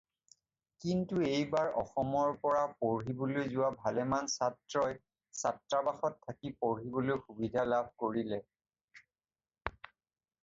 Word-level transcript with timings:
কিন্তু 0.83 1.17
সেইবাৰ 1.25 1.67
অসমৰ 1.81 2.31
পৰা 2.45 2.61
পঢ়িবলৈ 2.85 3.45
যোৱা 3.55 3.67
ভালেমান 3.83 4.29
ছাত্ৰই 4.35 4.95
ছাত্ৰাবাসত 5.41 6.29
থাকি 6.29 6.53
পঢ়িবলৈ 6.65 7.21
সুবিধা 7.27 7.67
লাভ 7.75 7.91
কৰিলে। 8.05 8.41